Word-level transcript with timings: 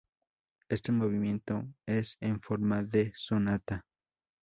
Este 0.67 0.91
movimiento 0.91 1.63
es 1.85 2.17
en 2.21 2.41
forma 2.41 2.81
de 2.81 3.13
sonata. 3.15 3.85